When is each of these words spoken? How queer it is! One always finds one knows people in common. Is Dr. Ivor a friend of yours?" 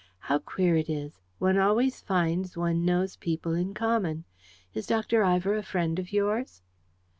How 0.17 0.39
queer 0.39 0.75
it 0.75 0.89
is! 0.89 1.19
One 1.37 1.59
always 1.59 2.01
finds 2.01 2.57
one 2.57 2.83
knows 2.83 3.17
people 3.17 3.53
in 3.53 3.75
common. 3.75 4.23
Is 4.73 4.87
Dr. 4.87 5.23
Ivor 5.23 5.53
a 5.55 5.61
friend 5.61 5.99
of 5.99 6.11
yours?" 6.11 6.63